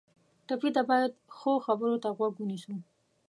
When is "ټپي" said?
0.47-0.69